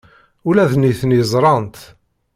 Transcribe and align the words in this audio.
Ula 0.47 0.65
d 0.71 0.73
nitni 0.77 1.21
ẓran-tt. 1.31 1.79